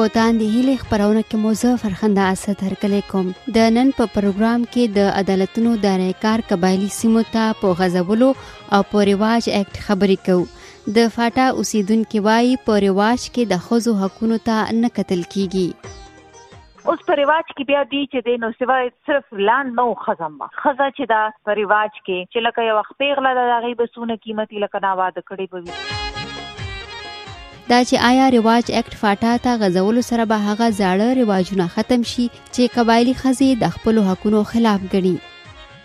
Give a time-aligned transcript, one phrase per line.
[0.00, 4.94] په تاندې هیله خبرونه کې موزه فرخنده اسد هرکلی کوم د نن په پروګرام کې
[4.98, 8.28] د عدالتونو دارې کار قبایلی سیمو ته په غزولو
[8.78, 13.94] او په ریواج اکټ خبرې کوو د فاټا اوسیدونکو وای په ریواج کې د خزو
[14.02, 18.88] حقونو ته نه قتل کیږي اوس په ریواج کې بیا دی چې د نو سیوای
[19.10, 21.20] صرف لاند نو خزم ما خزه چې دا
[21.50, 25.46] په ریواج کې چې لکه یو خپېغله د غیبه سونه قیمتي لکه نا واده کړي
[25.54, 26.16] بوي
[27.70, 32.24] دا چې آیا رواج اکټ فاټا ته غځولو سره به هغه زاړه رواجونه ختم شي
[32.38, 35.12] چې قبایلی خزي د خپل حقونو خلاف ګڼي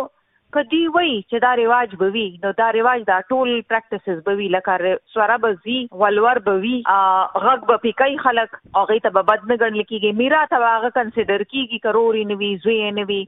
[0.55, 5.37] کدی وای چې دا ریواج بوي نو دا ریواج دا ټول پریکټیسز بوي لکه سوره
[5.45, 10.41] بزي ولور بوي غږ به پکای خلک هغه ته به بد نه ګڼل کیږي میرا
[10.51, 13.19] ته هغه کنسیډر کیږي کروري نوي زوی نوي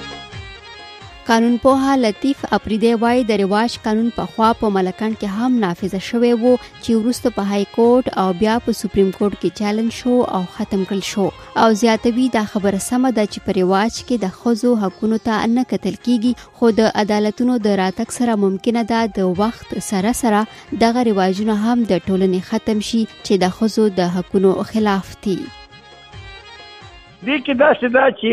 [1.28, 5.94] قانون پوها لطیف اپریدی وای د رواج قانون په خوا په ملکان کې هم نافذ
[6.06, 10.14] شوی وو چې ورسته په های کورټ او بیا په سپریم کورټ کې چیلنج شو
[10.38, 11.26] او ختم کړل شو
[11.64, 15.64] او زیاتوی دا خبره سم ده چې په رواج کې د خزو حقونو ته نه
[15.74, 20.40] کتل کیږي خو د عدالتونو د راتګ سره ممکنه ده د وخت سره سره
[20.84, 27.36] دغه رواجونه هم د ټولنې ختم شي چې د خزو د حقونو خلاف دي دې
[27.44, 28.32] کې دا څه ده چې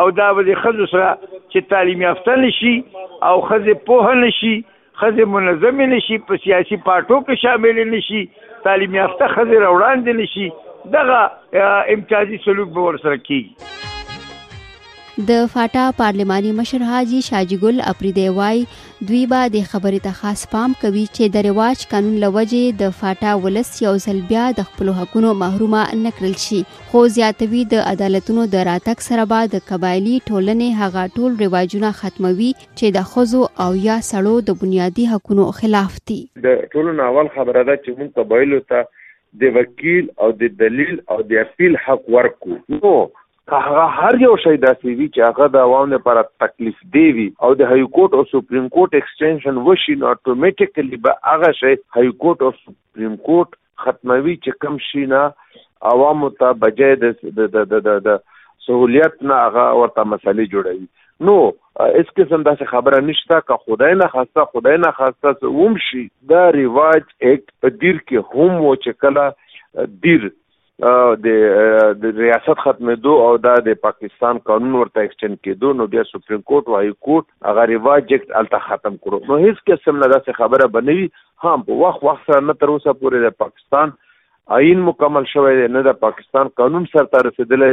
[0.00, 4.32] او دا به د ښځو سره چې تعلیم یافته نه شي او ښځې پوهه نه
[4.40, 8.22] شي ښځې منظمې نه شي په سیاسي پارټو کې شاملې نه شي
[8.68, 10.46] تعلیم یافته ښځې را وړاندې نه شي
[10.96, 11.20] دغه
[11.98, 13.52] امتیازي سلوک به ورسره کېږي
[15.26, 18.62] د فاټا پارلماني مشر حاجی شاجګل اپریدی وای
[19.08, 23.32] دوی به د خبرې ته خاص پام کوي چې د رواج قانون لوجې د فاټا
[23.46, 26.60] ولس یو ځل بیا د خپل حقونو محرومه نه کړل شي
[26.92, 32.50] خو زیاتوي د عدالتونو د راتګ سره به د قبایلی ټولنې هغه ټول رواجونه ختموي
[32.60, 37.66] چې د خزو او یا سړو د بنیادی حقونو خلاف دي د ټولو اول خبره
[37.72, 38.86] ده چې موږ قبایلو ته
[39.44, 42.96] د وکیل او د دلیل او د اپیل حق ورکو نو
[43.50, 47.24] که هغه هر یو شی داسې وي چې هغه د عوامو لپاره تکلیف دی وي
[47.46, 52.14] او د های کورټ او سپریم کورټ ایکستنشن وشي نو اتوماتیکلی به هغه شی های
[52.22, 55.20] کورټ او سپریم کورټ ختموي چې کم شي نه
[55.92, 58.22] عوامو ته بجای د د د د
[58.68, 61.34] سہولیت نه هغه ورته مسلې جوړوي نو
[62.04, 66.44] اس قسم داسې خبره نشته که خدای نه خواسته خدای نه خواسته ووم شي دا
[66.60, 70.24] ریواج اکټ په دیر کې هم و چې کله دیر
[70.76, 71.34] د
[72.04, 76.70] د ریاست ختمېدو او دا د پاکستان قانون ورته ایکسټند کېدو نو بیا سپریم کورټ
[76.72, 80.70] او های کورټ هغه ریواج اکټ الته ختم کړو نو هیڅ قسم نه داسې خبره
[80.78, 81.04] بنوي
[81.46, 83.92] هم په وخت وخت سره نه تر اوسه پورې د پاکستان
[84.58, 87.70] عین مکمل شوی دی نه د پاکستان قانون سره رسیدلی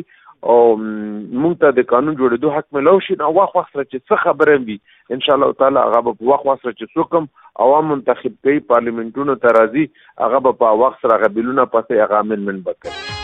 [0.55, 4.61] او مونږ ته د قانون جوړېدو حق ملو شي نو واخ وخت چې څه خبره
[4.69, 4.79] وي
[5.17, 7.33] ان شاء الله تعالی هغه په واخ وخت چې څوکم
[7.69, 12.63] عوام منتخب کوي پارلیمنتونو ته راځي هغه په واخ سره غبلونه پسې هغه امن من
[12.69, 13.17] بکړي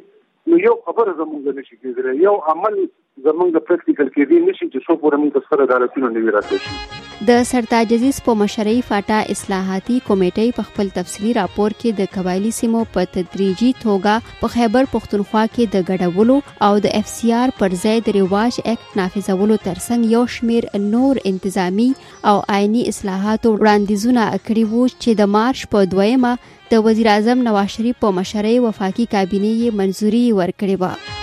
[0.49, 2.77] نو یو خبره زمونږ نشي کېدلی یو عمل
[3.25, 7.29] زمونږ پریکټیکل کې دی نشي چې څو پورې موږ سره عدالتونه نه وي راتلشي د
[7.49, 12.81] سرتاج عزیز په مشرۍ فاټا اصلاحاتي کمیټې په خپل تفصیلی راپور کې د قبایلی سیمو
[12.97, 16.37] په تدریجي توګه په خیبر پښتونخوا کې د ګډولو
[16.69, 21.13] او د اف سی آر پر ځای د ریواج اکټ نافذولو ترڅنګ یو شمیر نور
[21.33, 21.89] انتظامی
[22.29, 26.37] او آئینی اصلاحاتو وړاندیزونه کړی وو چې د مارش په دویمه
[26.71, 31.15] د وزیر اعظم نواز شریف په مشرۍ وفاقي کابینه یې منځوري ورکړې وه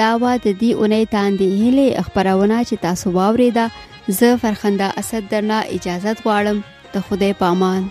[0.00, 3.66] دا وا د دې اونۍ تاندې هلې خبرونه چې تاسو واوري ده
[4.20, 6.58] زه فرخنده اسد درنه اجازه غواړم
[6.92, 7.82] ته خدای پامان